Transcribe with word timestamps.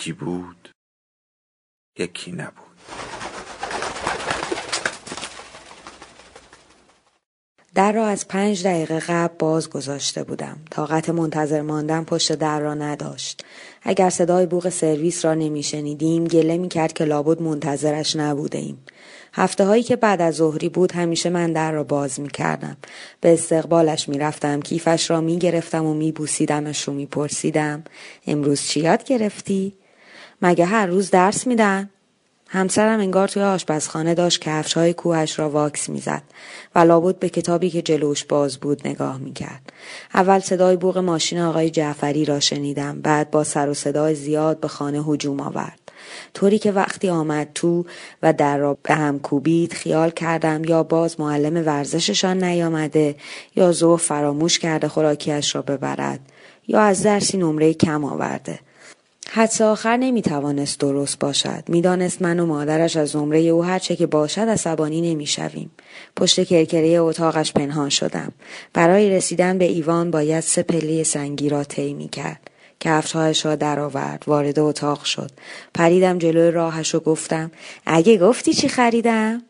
یکی 0.00 0.12
بود 0.12 0.68
یکی 1.98 2.32
نبود 2.32 2.54
در 7.74 7.92
را 7.92 8.06
از 8.06 8.28
پنج 8.28 8.66
دقیقه 8.66 8.98
قبل 8.98 9.34
باز 9.38 9.70
گذاشته 9.70 10.24
بودم. 10.24 10.56
طاقت 10.70 11.10
منتظر 11.10 11.62
ماندن 11.62 12.04
پشت 12.04 12.32
در 12.32 12.60
را 12.60 12.74
نداشت. 12.74 13.44
اگر 13.82 14.10
صدای 14.10 14.46
بوغ 14.46 14.68
سرویس 14.68 15.24
را 15.24 15.34
نمیشنیدیم 15.34 16.24
گله 16.24 16.58
می 16.58 16.68
کرد 16.68 16.92
که 16.92 17.04
لابد 17.04 17.42
منتظرش 17.42 18.16
نبوده 18.16 18.58
ایم. 18.58 18.84
هفته 19.32 19.64
هایی 19.64 19.82
که 19.82 19.96
بعد 19.96 20.20
از 20.22 20.34
ظهری 20.34 20.68
بود 20.68 20.92
همیشه 20.92 21.30
من 21.30 21.52
در 21.52 21.72
را 21.72 21.84
باز 21.84 22.20
می 22.20 22.28
کردم. 22.28 22.76
به 23.20 23.32
استقبالش 23.32 24.08
می 24.08 24.18
رفتم. 24.18 24.60
کیفش 24.60 25.10
را 25.10 25.20
می 25.20 25.38
گرفتم 25.38 25.84
و 25.84 25.94
می 25.94 26.12
بوسیدمش 26.12 26.82
رو 26.82 26.94
می 26.94 27.06
پرسیدم. 27.06 27.84
امروز 28.26 28.62
چی 28.62 28.80
یاد 28.80 29.04
گرفتی؟ 29.04 29.79
مگه 30.42 30.64
هر 30.64 30.86
روز 30.86 31.10
درس 31.10 31.46
میدن؟ 31.46 31.90
همسرم 32.48 33.00
انگار 33.00 33.28
توی 33.28 33.42
آشپزخانه 33.42 34.14
داشت 34.14 34.40
کفش 34.40 34.72
های 34.72 34.92
کوهش 34.92 35.38
را 35.38 35.50
واکس 35.50 35.88
می‌زد 35.88 36.22
و 36.74 36.78
لابد 36.78 37.18
به 37.18 37.28
کتابی 37.28 37.70
که 37.70 37.82
جلوش 37.82 38.24
باز 38.24 38.58
بود 38.58 38.88
نگاه 38.88 39.18
می‌کرد. 39.18 39.72
اول 40.14 40.38
صدای 40.38 40.76
بوغ 40.76 40.98
ماشین 40.98 41.40
آقای 41.40 41.70
جعفری 41.70 42.24
را 42.24 42.40
شنیدم 42.40 43.00
بعد 43.00 43.30
با 43.30 43.44
سر 43.44 43.68
و 43.68 43.74
صدای 43.74 44.14
زیاد 44.14 44.60
به 44.60 44.68
خانه 44.68 45.02
هجوم 45.02 45.40
آورد. 45.40 45.78
طوری 46.34 46.58
که 46.58 46.72
وقتی 46.72 47.08
آمد 47.08 47.48
تو 47.54 47.84
و 48.22 48.32
در 48.32 48.56
را 48.56 48.78
به 48.82 48.94
هم 48.94 49.18
کوبید 49.18 49.72
خیال 49.72 50.10
کردم 50.10 50.64
یا 50.64 50.82
باز 50.82 51.20
معلم 51.20 51.66
ورزششان 51.66 52.44
نیامده 52.44 53.16
یا 53.56 53.72
زور 53.72 53.98
فراموش 53.98 54.58
کرده 54.58 54.88
خوراکیش 54.88 55.54
را 55.54 55.62
ببرد 55.62 56.20
یا 56.68 56.80
از 56.80 57.02
درسی 57.02 57.38
نمره 57.38 57.74
کم 57.74 58.04
آورده. 58.04 58.58
حدس 59.32 59.60
آخر 59.60 59.96
نمی 59.96 60.22
توانست 60.22 60.80
درست 60.80 61.18
باشد. 61.18 61.64
می‌دانست 61.68 62.22
من 62.22 62.40
و 62.40 62.46
مادرش 62.46 62.96
از 62.96 63.08
زمره 63.08 63.38
او 63.38 63.64
هرچه 63.64 63.96
که 63.96 64.06
باشد 64.06 64.40
عصبانی 64.40 65.00
نمی 65.00 65.26
شویم. 65.26 65.70
پشت 66.16 66.44
کرکره 66.44 66.88
اتاقش 66.88 67.52
پنهان 67.52 67.88
شدم. 67.88 68.32
برای 68.72 69.10
رسیدن 69.10 69.58
به 69.58 69.64
ایوان 69.64 70.10
باید 70.10 70.40
سه 70.40 70.62
پله 70.62 71.02
سنگی 71.02 71.48
را 71.48 71.64
طی 71.64 71.94
می 71.94 72.08
کرد. 72.08 72.50
کفشهایش 72.80 73.46
را 73.46 73.54
درآورد 73.54 74.24
وارد 74.26 74.58
اتاق 74.58 75.04
شد 75.04 75.30
پریدم 75.74 76.18
جلوی 76.18 76.50
راهش 76.50 76.94
و 76.94 77.00
گفتم 77.00 77.50
اگه 77.86 78.18
گفتی 78.18 78.52
چی 78.52 78.68
خریدم 78.68 79.42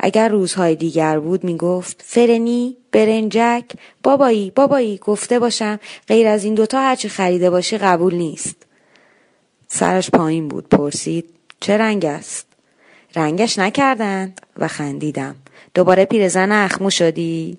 اگر 0.00 0.28
روزهای 0.28 0.74
دیگر 0.74 1.18
بود 1.18 1.44
می 1.44 1.56
گفت 1.56 2.02
فرنی 2.04 2.76
برنجک 2.92 3.64
بابایی 4.02 4.50
بابایی 4.50 4.98
گفته 4.98 5.38
باشم 5.38 5.80
غیر 6.08 6.26
از 6.26 6.44
این 6.44 6.54
دوتا 6.54 6.80
هرچی 6.80 7.08
خریده 7.08 7.50
باشی 7.50 7.78
قبول 7.78 8.14
نیست 8.14 8.65
سرش 9.68 10.10
پایین 10.10 10.48
بود. 10.48 10.68
پرسید 10.68 11.24
چه 11.60 11.78
رنگ 11.78 12.04
است؟ 12.04 12.46
رنگش 13.16 13.58
نکردند 13.58 14.40
و 14.58 14.68
خندیدم. 14.68 15.34
دوباره 15.74 16.04
پیرزن 16.04 16.52
اخمو 16.52 16.90
شدی؟ 16.90 17.56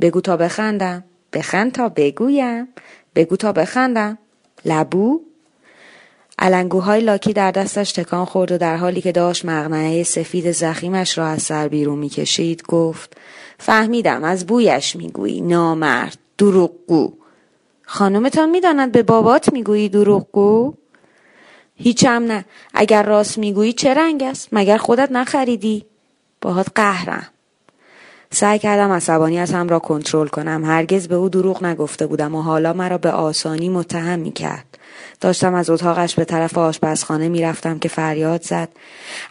بگو 0.00 0.20
تا 0.20 0.36
بخندم. 0.36 1.04
بخند 1.32 1.72
تا 1.72 1.88
بگویم. 1.88 2.68
بگو 3.14 3.36
تا 3.36 3.52
بخندم. 3.52 4.18
لبو؟ 4.64 5.20
علنگوهای 6.38 7.00
لاکی 7.00 7.32
در 7.32 7.50
دستش 7.50 7.92
تکان 7.92 8.24
خورد 8.24 8.52
و 8.52 8.58
در 8.58 8.76
حالی 8.76 9.00
که 9.00 9.12
داشت 9.12 9.44
مغنعه 9.44 10.02
سفید 10.02 10.52
زخیمش 10.52 11.18
را 11.18 11.26
از 11.26 11.42
سر 11.42 11.68
بیرون 11.68 11.98
می‌کشید 11.98 12.62
گفت 12.62 13.16
فهمیدم 13.58 14.24
از 14.24 14.46
بویش 14.46 14.96
می‌گویی. 14.96 15.40
نامرد 15.40 16.18
دروغگو. 16.38 17.12
خانمتان 17.82 18.50
می‌داند 18.50 18.92
به 18.92 19.02
بابات 19.02 19.52
می‌گویی 19.52 19.88
دروغگو؟ 19.88 20.74
هیچم 21.82 22.22
نه. 22.22 22.44
اگر 22.74 23.02
راست 23.02 23.38
می‌گویی 23.38 23.72
چه 23.72 23.94
رنگ 23.94 24.22
است؟ 24.22 24.48
مگر 24.52 24.76
خودت 24.76 25.12
نخریدی؟ 25.12 25.84
باهات 26.40 26.66
قهرم. 26.74 27.26
سعی 28.32 28.58
کردم 28.58 28.92
عصبانیتم 28.92 29.68
را 29.68 29.78
کنترل 29.78 30.28
کنم. 30.28 30.64
هرگز 30.64 31.08
به 31.08 31.14
او 31.14 31.28
دروغ 31.28 31.64
نگفته 31.64 32.06
بودم 32.06 32.34
و 32.34 32.42
حالا 32.42 32.72
مرا 32.72 32.98
به 32.98 33.10
آسانی 33.10 33.68
متهم 33.68 34.18
می 34.18 34.32
کرد. 34.32 34.78
داشتم 35.20 35.54
از 35.54 35.70
اتاقش 35.70 36.14
به 36.14 36.24
طرف 36.24 36.58
آشپزخانه 36.58 37.28
می‌رفتم 37.28 37.78
که 37.78 37.88
فریاد 37.88 38.42
زد. 38.42 38.68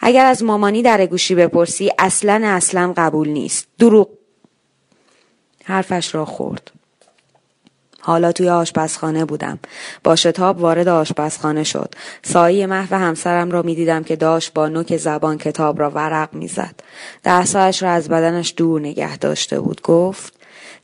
اگر 0.00 0.26
از 0.26 0.42
مامانی 0.42 0.82
در 0.82 1.06
گوشی 1.06 1.34
بپرسی 1.34 1.92
اصلا 1.98 2.40
اصلا 2.44 2.92
قبول 2.96 3.28
نیست. 3.28 3.66
دروغ. 3.78 4.08
حرفش 5.64 6.14
را 6.14 6.24
خورد. 6.24 6.70
حالا 8.10 8.32
توی 8.32 8.48
آشپزخانه 8.48 9.24
بودم. 9.24 9.58
با 10.04 10.16
شتاب 10.16 10.60
وارد 10.60 10.88
آشپزخانه 10.88 11.64
شد. 11.64 11.94
سایه 12.22 12.66
محو 12.66 12.94
همسرم 12.94 13.50
را 13.50 13.62
می‌دیدم 13.62 14.04
که 14.04 14.16
داشت 14.16 14.52
با 14.54 14.68
نوک 14.68 14.96
زبان 14.96 15.38
کتاب 15.38 15.80
را 15.80 15.90
ورق 15.90 16.34
می‌زد. 16.34 16.74
دستهایش 17.24 17.82
را 17.82 17.90
از 17.90 18.08
بدنش 18.08 18.54
دور 18.56 18.80
نگه 18.80 19.16
داشته 19.16 19.60
بود. 19.60 19.82
گفت 19.82 20.32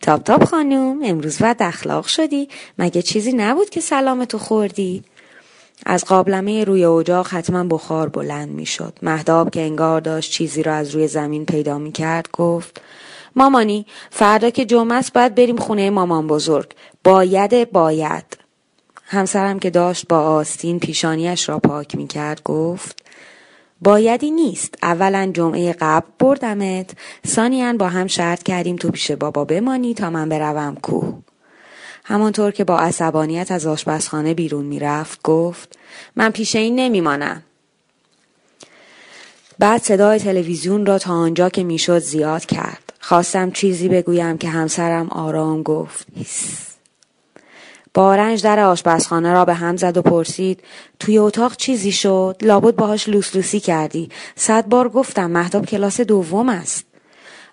تاب 0.03 0.23
تاب 0.23 0.45
خانوم 0.45 1.01
امروز 1.05 1.39
بعد 1.39 1.63
اخلاق 1.63 2.07
شدی 2.07 2.49
مگه 2.79 3.03
چیزی 3.03 3.33
نبود 3.33 3.71
که 3.71 3.81
سلامتو 3.81 4.39
خوردی 4.39 5.05
از 5.87 6.05
قابلمه 6.05 6.65
روی 6.65 6.85
اجاق 6.85 7.29
حتما 7.29 7.65
بخار 7.65 8.09
بلند 8.09 8.49
می‌شد 8.49 8.99
مهداب 9.03 9.51
که 9.51 9.61
انگار 9.61 10.01
داشت 10.01 10.33
چیزی 10.33 10.63
را 10.63 10.75
از 10.75 10.91
روی 10.91 11.09
زمین 11.09 11.47
پیدا 11.47 11.79
می 11.79 11.93
کرد 11.93 12.29
گفت 12.33 12.81
مامانی 13.37 13.87
فردا 14.11 14.51
که 14.51 14.65
جمعه 14.65 14.95
است 14.95 15.13
باید 15.13 15.35
بریم 15.35 15.57
خونه 15.57 15.91
مامان 15.91 16.27
بزرگ 16.27 16.69
باید 17.07 17.73
باید. 17.73 18.39
همسرم 19.05 19.59
که 19.59 19.71
داشت 19.71 20.09
با 20.09 20.21
آستین 20.21 20.81
پیشانیش 20.81 21.49
را 21.49 21.59
پاک 21.59 21.95
می 21.95 22.07
کرد 22.07 22.43
گفت 22.43 23.03
بایدی 23.81 24.31
نیست. 24.31 24.75
اولا 24.83 25.31
جمعه 25.35 25.73
قبل 25.73 26.07
بردمت. 26.19 26.91
ثانیا 27.27 27.73
با 27.73 27.89
هم 27.89 28.07
شرط 28.07 28.43
کردیم 28.43 28.77
تو 28.77 28.91
پیش 28.91 29.11
بابا 29.11 29.45
بمانی 29.45 29.95
تا 29.95 30.11
من 30.11 30.29
بروم 30.29 30.77
کوه. 30.83 31.19
همانطور 32.05 32.51
که 32.51 32.65
با 32.65 32.79
عصبانیت 32.79 33.53
از 33.53 33.67
آشپزخانه 33.67 34.35
بیرون 34.35 34.65
می‌رفت 34.65 35.23
گفت 35.23 35.79
من 36.17 36.31
پیش 36.31 36.57
این 36.57 36.77
نمیمانم. 36.77 37.43
بعد 39.59 39.83
صدای 39.83 40.19
تلویزیون 40.19 40.87
را 40.87 40.99
تا 40.99 41.13
آنجا 41.15 41.49
که 41.49 41.65
می‌شد 41.65 41.99
زیاد 41.99 42.47
کرد. 42.47 42.93
خواستم 43.01 43.51
چیزی 43.51 43.89
بگویم 43.89 44.39
که 44.39 44.49
همسرم 44.49 45.09
آرام 45.09 45.63
گفت. 45.63 46.07
با 47.97 48.15
رنج 48.15 48.43
در 48.43 48.61
آشپزخانه 48.61 49.33
را 49.33 49.45
به 49.45 49.55
هم 49.55 49.77
زد 49.77 49.97
و 49.97 50.03
پرسید 50.03 50.63
توی 50.99 51.19
اتاق 51.19 51.57
چیزی 51.57 51.93
شد؟ 51.93 52.37
لابد 52.43 52.77
باهاش 52.77 53.09
لوسلوسی 53.09 53.61
کردی. 53.61 54.09
صد 54.35 54.67
بار 54.67 54.89
گفتم 54.89 55.31
مهتاب 55.31 55.67
کلاس 55.67 56.01
دوم 56.01 56.49
است. 56.49 56.85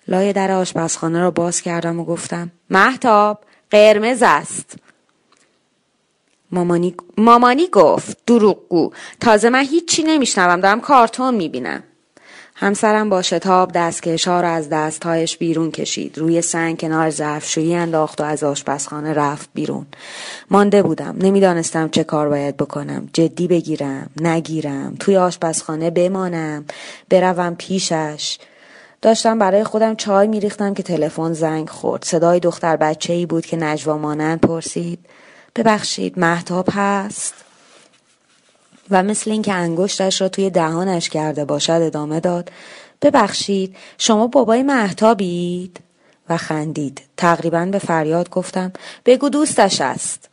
لای 0.08 0.32
در 0.32 0.50
آشپزخانه 0.50 1.20
را 1.20 1.30
باز 1.30 1.60
کردم 1.60 2.00
و 2.00 2.04
گفتم 2.04 2.50
مهتاب 2.70 3.38
قرمز 3.70 4.22
است. 4.22 4.76
مامانی, 6.50 6.94
مامانی 7.18 7.68
گفت 7.68 8.18
دروغگو. 8.26 8.90
تازه 9.20 9.50
من 9.50 9.64
هیچی 9.64 10.02
نمیشنوم 10.02 10.60
دارم 10.60 10.80
کارتون 10.80 11.34
می‌بینم. 11.34 11.82
همسرم 12.56 13.08
با 13.08 13.22
شتاب 13.22 13.72
دستکش 13.72 14.28
ها 14.28 14.40
را 14.40 14.48
از 14.48 14.68
دستهایش 14.68 15.36
بیرون 15.36 15.70
کشید. 15.70 16.18
روی 16.18 16.42
سنگ 16.42 16.80
کنار 16.80 17.10
ظرفشویی 17.10 17.74
انداخت 17.74 18.20
و 18.20 18.24
از 18.24 18.44
آشپزخانه 18.44 19.12
رفت 19.12 19.48
بیرون. 19.54 19.86
مانده 20.50 20.82
بودم. 20.82 21.16
نمی‌دانستم 21.18 21.88
چه 21.88 22.04
کار 22.04 22.28
باید 22.28 22.56
بکنم. 22.56 23.08
جدی 23.12 23.48
بگیرم. 23.48 24.10
نگیرم. 24.20 24.96
توی 25.00 25.16
آشپزخانه 25.16 25.90
بمانم. 25.90 26.64
بروم 27.10 27.54
پیشش. 27.54 28.38
داشتم 29.02 29.38
برای 29.38 29.64
خودم 29.64 29.96
چای 29.96 30.26
میریختم 30.26 30.74
که 30.74 30.82
تلفن 30.82 31.32
زنگ 31.32 31.68
خورد. 31.68 32.04
صدای 32.04 32.40
دختر 32.40 32.76
بچه 32.76 33.12
ای 33.12 33.26
بود 33.26 33.46
که 33.46 33.56
نجوا 33.56 33.98
مانند 33.98 34.40
پرسید. 34.40 34.98
ببخشید 35.56 36.18
محتاب 36.18 36.68
هست؟ 36.72 37.34
و 38.90 39.02
مثل 39.02 39.30
اینکه 39.30 39.52
انگشتش 39.52 40.20
را 40.20 40.28
توی 40.28 40.50
دهانش 40.50 41.08
کرده 41.08 41.44
باشد 41.44 41.72
ادامه 41.72 42.20
داد. 42.20 42.50
ببخشید 43.02 43.76
شما 43.98 44.26
بابای 44.26 44.62
محتابید 44.62 45.80
و 46.28 46.36
خندید. 46.36 47.02
تقریبا 47.16 47.64
به 47.64 47.78
فریاد 47.78 48.30
گفتم 48.30 48.72
بگو 49.06 49.28
دوستش 49.28 49.80
است. 49.80 50.28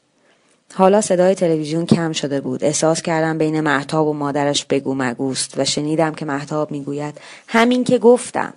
حالا 0.73 1.01
صدای 1.01 1.35
تلویزیون 1.35 1.85
کم 1.85 2.11
شده 2.11 2.41
بود. 2.41 2.63
احساس 2.63 3.01
کردم 3.01 3.37
بین 3.37 3.61
محتاب 3.61 4.07
و 4.07 4.13
مادرش 4.13 4.65
بگو 4.65 4.95
مگوست 4.95 5.53
و 5.57 5.65
شنیدم 5.65 6.13
که 6.13 6.25
محتاب 6.25 6.71
می‌گوید 6.71 7.17
همین 7.47 7.83
که 7.83 7.97
گفتم. 7.97 8.53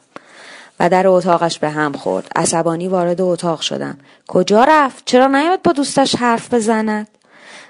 و 0.81 0.88
در 0.88 1.06
اتاقش 1.06 1.58
به 1.58 1.70
هم 1.70 1.93
خورد. 1.93 2.29
عصبانی 2.37 2.88
وارد 2.88 3.20
اتاق 3.20 3.61
شدم. 3.61 3.99
کجا 4.26 4.64
رفت؟ 4.64 5.02
چرا 5.05 5.26
نیاد 5.26 5.62
با 5.62 5.73
دوستش 5.73 6.17
حرف 6.17 6.55
بزند؟ 6.55 7.08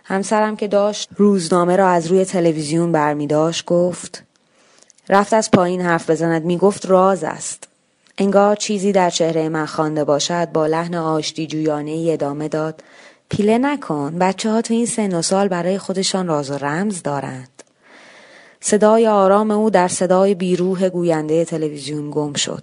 همسرم 0.05 0.57
که 0.57 0.69
داشت 0.69 1.09
روزنامه 1.17 1.77
را 1.77 1.89
از 1.89 2.07
روی 2.07 2.25
تلویزیون 2.25 2.93
برمی 2.93 3.27
داشت 3.27 3.65
گفت 3.65 4.23
رفت 5.09 5.33
از 5.33 5.51
پایین 5.51 5.81
حرف 5.81 6.11
بزند 6.11 6.45
می 6.45 6.59
گفت 6.59 6.87
راز 6.87 7.25
است. 7.25 7.69
انگار 8.19 8.57
چیزی 8.57 8.93
در 8.93 9.11
چهره 9.11 9.49
من 9.49 9.67
خوانده 9.67 10.05
باشد 10.05 10.53
با 10.53 10.67
لحن 10.67 10.95
آشتی 10.95 11.47
جویانه 11.47 11.91
ای 11.91 12.13
ادامه 12.13 12.49
داد 12.49 12.83
پیله 13.29 13.59
نکن 13.59 14.19
بچه 14.19 14.51
ها 14.51 14.63
تو 14.63 14.75
این 14.75 14.87
سن 14.87 15.15
و 15.15 15.23
سال 15.23 15.49
برای 15.49 15.79
خودشان 15.79 16.27
راز 16.27 16.51
و 16.51 16.55
رمز 16.55 17.03
دارند. 17.03 17.63
صدای 18.61 19.09
آرام 19.09 19.51
او 19.51 19.71
در 19.71 19.89
صدای 19.89 20.35
بیروح 20.35 20.89
گوینده 20.89 21.45
تلویزیون 21.45 22.11
گم 22.11 22.33
شد. 22.33 22.63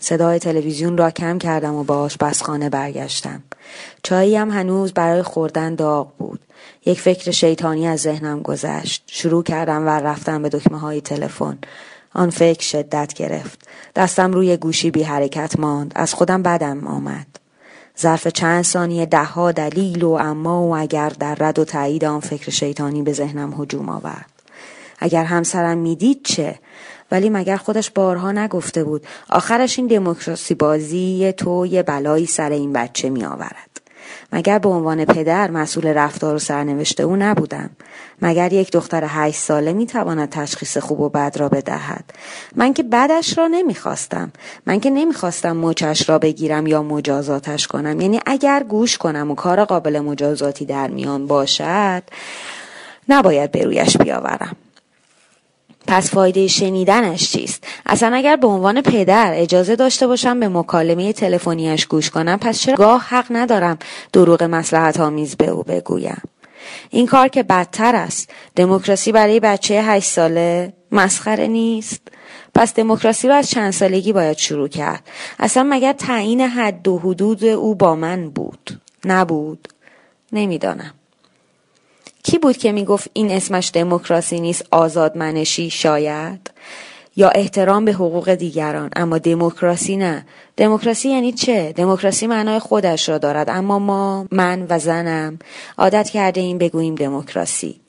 صدای 0.00 0.38
تلویزیون 0.38 0.98
را 0.98 1.10
کم 1.10 1.38
کردم 1.38 1.74
و 1.74 1.84
با 1.84 1.98
آشپزخانه 1.98 2.68
برگشتم. 2.68 3.42
چایی 4.02 4.36
هم 4.36 4.50
هنوز 4.50 4.92
برای 4.92 5.22
خوردن 5.22 5.74
داغ 5.74 6.12
بود. 6.18 6.40
یک 6.86 7.00
فکر 7.00 7.30
شیطانی 7.30 7.88
از 7.88 8.00
ذهنم 8.00 8.42
گذشت. 8.42 9.02
شروع 9.06 9.42
کردم 9.42 9.86
و 9.86 9.90
رفتم 9.90 10.42
به 10.42 10.48
دکمه 10.48 10.78
های 10.78 11.00
تلفن. 11.00 11.58
آن 12.14 12.30
فکر 12.30 12.62
شدت 12.62 13.14
گرفت. 13.14 13.68
دستم 13.96 14.32
روی 14.32 14.56
گوشی 14.56 14.90
بی 14.90 15.02
حرکت 15.02 15.58
ماند. 15.58 15.92
از 15.94 16.14
خودم 16.14 16.42
بدم 16.42 16.86
آمد. 16.86 17.26
ظرف 18.00 18.28
چند 18.28 18.64
ثانیه 18.64 19.06
دهها 19.06 19.52
دلیل 19.52 20.02
و 20.02 20.10
اما 20.10 20.62
و 20.62 20.76
اگر 20.76 21.08
در 21.08 21.34
رد 21.34 21.58
و 21.58 21.64
تایید 21.64 22.04
آن 22.04 22.20
فکر 22.20 22.50
شیطانی 22.50 23.02
به 23.02 23.12
ذهنم 23.12 23.62
هجوم 23.62 23.88
آورد. 23.88 24.30
اگر 24.98 25.24
همسرم 25.24 25.78
می‌دید 25.78 26.20
چه؟ 26.24 26.58
ولی 27.10 27.30
مگر 27.30 27.56
خودش 27.56 27.90
بارها 27.90 28.32
نگفته 28.32 28.84
بود. 28.84 29.06
آخرش 29.28 29.78
این 29.78 29.88
دموکراسی 29.88 30.54
بازی 30.54 31.34
تو 31.36 31.66
یه 31.66 31.82
بلایی 31.82 32.26
سر 32.26 32.50
این 32.50 32.72
بچه 32.72 33.10
می 33.10 33.24
آورد. 33.24 33.70
مگر 34.32 34.58
به 34.58 34.68
عنوان 34.68 35.04
پدر 35.04 35.50
مسئول 35.50 35.86
رفتار 35.86 36.34
و 36.34 36.38
سرنوشت 36.38 37.00
او 37.00 37.16
نبودم؟ 37.16 37.70
مگر 38.22 38.52
یک 38.52 38.72
دختر 38.72 39.04
هشت 39.06 39.40
ساله 39.40 39.72
می 39.72 39.86
تواند 39.86 40.30
تشخیص 40.30 40.78
خوب 40.78 41.00
و 41.00 41.08
بد 41.08 41.36
را 41.38 41.48
بدهد؟ 41.48 42.04
من 42.56 42.74
که 42.74 42.82
بدش 42.82 43.38
را 43.38 43.46
نمی‌خواستم 43.46 44.32
من 44.66 44.80
که 44.80 44.90
نمی‌خواستم 44.90 45.56
مچش 45.56 46.08
را 46.08 46.18
بگیرم 46.18 46.66
یا 46.66 46.82
مجازاتش 46.82 47.66
کنم. 47.66 48.00
یعنی 48.00 48.20
اگر 48.26 48.62
گوش 48.68 48.98
کنم 48.98 49.30
و 49.30 49.34
کار 49.34 49.64
قابل 49.64 50.00
مجازاتی 50.00 50.64
در 50.64 50.88
میان 50.88 51.26
باشد 51.26 52.02
نباید 53.08 53.52
به 53.52 53.64
رویش 53.64 53.96
بیاورم. 53.96 54.56
پس 55.90 56.10
فایده 56.10 56.46
شنیدنش 56.46 57.32
چیست؟ 57.32 57.64
اصلا 57.86 58.16
اگر 58.16 58.36
به 58.36 58.46
عنوان 58.46 58.82
پدر 58.82 59.32
اجازه 59.34 59.76
داشته 59.76 60.06
باشم 60.06 60.40
به 60.40 60.48
مکالمه 60.48 61.12
تلفنیش 61.12 61.86
گوش 61.86 62.10
کنم 62.10 62.38
پس 62.38 62.60
چرا 62.60 62.76
گاه 62.76 63.02
حق 63.02 63.26
ندارم 63.30 63.78
دروغ 64.12 64.42
مسلحت 64.42 65.00
آمیز 65.00 65.36
به 65.36 65.48
او 65.50 65.62
بگویم؟ 65.62 66.22
این 66.90 67.06
کار 67.06 67.28
که 67.28 67.42
بدتر 67.42 67.96
است. 67.96 68.30
دموکراسی 68.56 69.12
برای 69.12 69.40
بچه 69.40 69.82
هشت 69.82 70.08
ساله 70.10 70.72
مسخره 70.92 71.46
نیست. 71.46 72.00
پس 72.54 72.74
دموکراسی 72.74 73.28
رو 73.28 73.34
از 73.34 73.50
چند 73.50 73.72
سالگی 73.72 74.12
باید 74.12 74.38
شروع 74.38 74.68
کرد. 74.68 75.02
اصلا 75.38 75.62
مگر 75.62 75.92
تعیین 75.92 76.40
حد 76.40 76.88
و 76.88 76.98
حدود 76.98 77.44
او 77.44 77.74
با 77.74 77.94
من 77.94 78.30
بود؟ 78.30 78.80
نبود. 79.04 79.68
نمی‌دانم. 80.32 80.94
کی 82.22 82.38
بود 82.38 82.56
که 82.56 82.72
می‌گفت 82.72 83.10
این 83.12 83.30
اسمش 83.30 83.70
دموکراسی 83.74 84.40
نیست 84.40 84.64
آزادمنشی 84.70 85.70
شاید؟ 85.70 86.50
یا 87.16 87.28
احترام 87.28 87.84
به 87.84 87.92
حقوق 87.92 88.34
دیگران 88.34 88.90
اما 88.96 89.18
دموکراسی 89.18 89.96
نه. 89.96 90.26
دموکراسی 90.56 91.08
یعنی 91.08 91.32
چه؟ 91.32 91.72
دموکراسی 91.72 92.26
معنای 92.26 92.58
خودش 92.58 93.08
را 93.08 93.18
دارد 93.18 93.50
اما 93.50 93.78
ما 93.78 94.26
من 94.30 94.66
و 94.68 94.78
زنم 94.78 95.38
عادت 95.78 96.10
کرده 96.10 96.40
این 96.40 96.58
بگوییم 96.58 96.94
دموکراسی. 96.94 97.80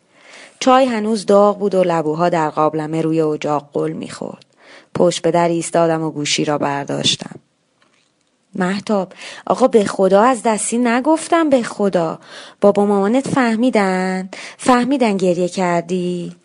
چای 0.59 0.85
هنوز 0.85 1.25
داغ 1.25 1.59
بود 1.59 1.75
و 1.75 1.83
لبوها 1.83 2.29
در 2.29 2.49
قابلمه 2.49 3.01
روی 3.01 3.21
اجاق 3.21 3.69
قل 3.73 3.91
می‌خورد. 3.91 4.45
پشت 4.95 5.21
به 5.21 5.31
در 5.31 5.49
ایستادم 5.49 6.03
و 6.03 6.11
گوشی 6.11 6.45
را 6.45 6.57
برداشتم. 6.57 7.39
محتاب 8.55 9.13
آقا 9.47 9.67
به 9.67 9.85
خدا 9.85 10.21
از 10.21 10.43
دستی 10.43 10.77
نگفتم 10.77 11.49
به 11.49 11.63
خدا. 11.63 12.19
بابا 12.61 12.85
مامانت 12.85 13.27
فهمیدن؟ 13.27 14.29
فهمیدن 14.57 15.17
گریه 15.17 15.47
کردی؟ 15.47 16.35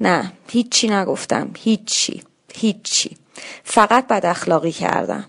نه 0.00 0.32
هیچی 0.48 0.88
نگفتم 0.88 1.50
هیچی 1.58 2.22
هیچی. 2.54 3.16
فقط 3.64 4.06
بد 4.06 4.26
اخلاقی 4.26 4.72
کردم. 4.72 5.24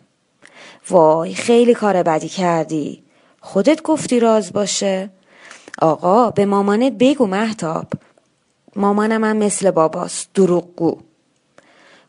وای 0.90 1.34
خیلی 1.34 1.74
کار 1.74 2.04
بدی 2.04 2.30
کردی. 2.30 3.04
خودت 3.42 3.82
گفتی 3.82 4.20
راز 4.20 4.54
باشه. 4.54 5.10
آقا 5.82 6.32
به 6.32 6.46
مامانت 6.46 6.94
بگو 6.94 7.26
محتاب 7.26 7.88
مامانم 8.76 9.24
هم 9.24 9.38
مثل 9.38 9.72
باباست 9.72 10.30
دروغگو. 10.34 10.98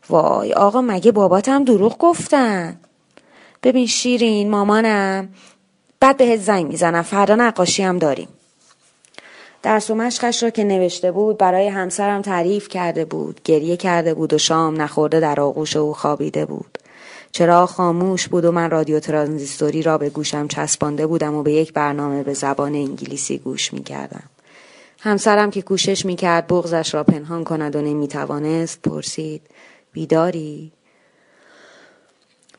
وای 0.09 0.53
آقا 0.53 0.81
مگه 0.81 1.11
باباتم 1.11 1.63
دروغ 1.63 1.97
گفتن؟ 1.97 2.79
ببین 3.63 3.87
شیرین 3.87 4.49
مامانم. 4.49 5.29
بعد 5.99 6.17
بهت 6.17 6.39
زنگ 6.39 6.67
می‌زنم. 6.67 7.01
فردا 7.01 7.35
نقاشی 7.35 7.83
هم 7.83 7.97
داریم. 7.97 8.27
درس 9.63 9.89
و 9.89 9.95
مشقش 9.95 10.43
را 10.43 10.49
که 10.49 10.63
نوشته 10.63 11.11
بود 11.11 11.37
برای 11.37 11.67
همسرم 11.67 12.21
تعریف 12.21 12.69
کرده 12.69 13.05
بود. 13.05 13.41
گریه 13.43 13.77
کرده 13.77 14.13
بود 14.13 14.33
و 14.33 14.37
شام 14.37 14.81
نخورده 14.81 15.19
در 15.19 15.41
آغوش 15.41 15.75
او 15.75 15.93
خوابیده 15.93 16.45
بود. 16.45 16.77
چرا 17.31 17.65
خاموش 17.65 18.27
بود 18.27 18.45
و 18.45 18.51
من 18.51 18.69
رادیو 18.69 18.99
ترانزیستوری 18.99 19.81
را 19.81 19.97
به 19.97 20.09
گوشم 20.09 20.47
چسبانده 20.47 21.07
بودم 21.07 21.35
و 21.35 21.43
به 21.43 21.51
یک 21.53 21.73
برنامه 21.73 22.23
به 22.23 22.33
زبان 22.33 22.75
انگلیسی 22.75 23.37
گوش 23.37 23.73
می 23.73 23.83
کردم. 23.83 24.23
همسرم 24.99 25.51
که 25.51 25.61
کوشش 25.61 26.05
می 26.05 26.15
کرد 26.15 26.47
بغزش 26.47 26.93
را 26.93 27.03
پنهان 27.03 27.43
کند 27.43 27.75
و 27.75 27.81
نمی 27.81 28.07
توانست 28.07 28.81
پرسید 28.81 29.41
بیداری؟ 29.91 30.71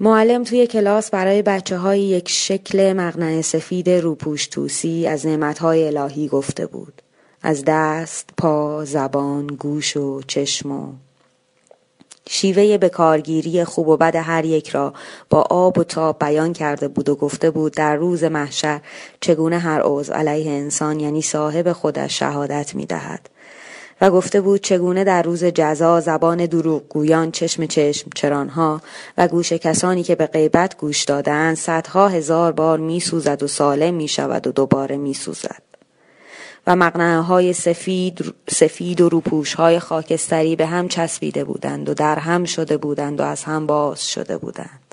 معلم 0.00 0.44
توی 0.44 0.66
کلاس 0.66 1.10
برای 1.10 1.42
بچه 1.42 1.78
های 1.78 2.00
یک 2.00 2.28
شکل 2.28 2.92
مغنه 2.92 3.42
سفید 3.42 3.90
روپوش 3.90 4.46
توسی 4.46 5.06
از 5.06 5.26
نعمتهای 5.26 5.86
الهی 5.86 6.28
گفته 6.28 6.66
بود. 6.66 7.02
از 7.42 7.64
دست، 7.66 8.28
پا، 8.36 8.84
زبان، 8.84 9.46
گوش 9.46 9.96
و 9.96 10.22
چشم 10.22 10.72
و 10.72 10.92
شیوه 12.30 12.78
به 12.78 12.88
کارگیری 12.88 13.64
خوب 13.64 13.88
و 13.88 13.96
بد 13.96 14.16
هر 14.16 14.44
یک 14.44 14.68
را 14.68 14.94
با 15.30 15.42
آب 15.42 15.78
و 15.78 15.84
تاب 15.84 16.18
بیان 16.18 16.52
کرده 16.52 16.88
بود 16.88 17.08
و 17.08 17.14
گفته 17.14 17.50
بود 17.50 17.72
در 17.72 17.96
روز 17.96 18.24
محشر 18.24 18.80
چگونه 19.20 19.58
هر 19.58 19.80
عضو 19.84 20.12
علیه 20.12 20.50
انسان 20.50 21.00
یعنی 21.00 21.22
صاحب 21.22 21.72
خودش 21.72 22.18
شهادت 22.18 22.74
می 22.74 22.86
دهد. 22.86 23.28
و 24.00 24.10
گفته 24.10 24.40
بود 24.40 24.60
چگونه 24.60 25.04
در 25.04 25.22
روز 25.22 25.44
جزا 25.44 26.00
زبان 26.00 26.46
دروغگویان 26.46 27.30
چشم 27.30 27.66
چشم 27.66 28.10
چرانها 28.14 28.80
و 29.18 29.28
گوش 29.28 29.52
کسانی 29.52 30.02
که 30.02 30.14
به 30.14 30.26
غیبت 30.26 30.76
گوش 30.76 31.04
دادند 31.04 31.56
صدها 31.56 32.08
هزار 32.08 32.52
بار 32.52 32.78
میسوزد 32.78 33.42
و 33.42 33.46
سالم 33.46 33.94
می 33.94 34.08
شود 34.08 34.46
و 34.46 34.52
دوباره 34.52 34.96
میسوزد. 34.96 35.62
و 36.66 36.76
مقنعه 36.76 37.20
های 37.20 37.52
سفید, 37.52 38.34
سفید 38.50 39.00
و 39.00 39.08
روپوش 39.08 39.54
های 39.54 39.78
خاکستری 39.78 40.56
به 40.56 40.66
هم 40.66 40.88
چسبیده 40.88 41.44
بودند 41.44 41.88
و 41.88 41.94
در 41.94 42.18
هم 42.18 42.44
شده 42.44 42.76
بودند 42.76 43.20
و 43.20 43.22
از 43.22 43.44
هم 43.44 43.66
باز 43.66 44.08
شده 44.10 44.38
بودند. 44.38 44.87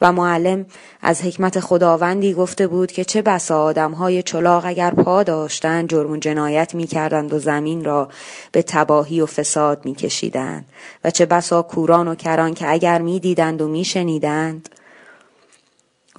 و 0.00 0.12
معلم 0.12 0.66
از 1.02 1.22
حکمت 1.22 1.60
خداوندی 1.60 2.34
گفته 2.34 2.66
بود 2.66 2.92
که 2.92 3.04
چه 3.04 3.22
بسا 3.22 3.62
آدمهای 3.62 4.22
چلاق 4.22 4.64
اگر 4.66 4.90
پا 4.90 5.22
داشتند 5.22 5.88
جرم 5.88 6.10
و 6.10 6.16
جنایت 6.16 6.74
می 6.74 6.86
کردند 6.86 7.32
و 7.32 7.38
زمین 7.38 7.84
را 7.84 8.08
به 8.52 8.62
تباهی 8.62 9.20
و 9.20 9.26
فساد 9.26 9.84
می 9.84 9.94
کشیدند 9.94 10.64
و 11.04 11.10
چه 11.10 11.26
بسا 11.26 11.62
کوران 11.62 12.08
و 12.08 12.14
کران 12.14 12.54
که 12.54 12.70
اگر 12.70 13.02
می 13.02 13.20
دیدند 13.20 13.62
و 13.62 13.68
می 13.68 13.84
شنیدند 13.84 14.68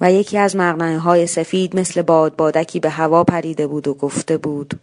و 0.00 0.12
یکی 0.12 0.38
از 0.38 0.56
مغنه 0.56 0.98
های 0.98 1.26
سفید 1.26 1.76
مثل 1.76 2.02
باد 2.02 2.36
بادکی 2.36 2.80
به 2.80 2.90
هوا 2.90 3.24
پریده 3.24 3.66
بود 3.66 3.88
و 3.88 3.94
گفته 3.94 4.36
بود 4.36 4.80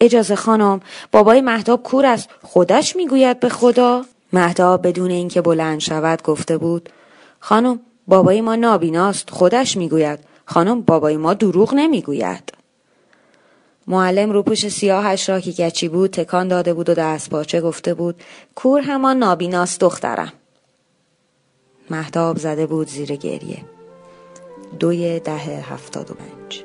اجازه 0.00 0.36
خانم 0.36 0.80
بابای 1.12 1.40
مهداب 1.40 1.82
کور 1.82 2.06
است 2.06 2.28
خودش 2.42 2.96
می‌گوید 2.96 3.40
به 3.40 3.48
خدا؟ 3.48 4.04
مهداب 4.32 4.86
بدون 4.86 5.10
اینکه 5.10 5.40
بلند 5.40 5.80
شود 5.80 6.22
گفته 6.22 6.58
بود 6.58 6.88
خانم 7.40 7.80
بابای 8.08 8.40
ما 8.40 8.56
نابیناست 8.56 9.30
خودش 9.30 9.76
می‌گوید. 9.76 10.18
خانم 10.46 10.80
بابای 10.80 11.16
ما 11.16 11.34
دروغ 11.34 11.74
نمی‌گوید. 11.74 12.52
معلم 13.86 14.30
روپوش 14.30 14.68
سیاهش 14.68 15.28
را 15.28 15.40
که 15.40 15.50
گچی 15.50 15.88
بود 15.88 16.10
تکان 16.10 16.48
داده 16.48 16.74
بود 16.74 16.88
و 16.88 16.94
دست 16.94 17.30
پاچه 17.30 17.60
گفته 17.60 17.94
بود 17.94 18.22
کور 18.54 18.80
همان 18.80 19.18
نابیناست 19.18 19.80
دخترم. 19.80 20.32
محتاب 21.90 22.38
زده 22.38 22.66
بود 22.66 22.88
زیر 22.88 23.16
گریه. 23.16 23.64
دوی 24.78 25.20
ده 25.20 25.32
هفتاد 25.32 26.10
و 26.10 26.14
پنج. 26.14 26.64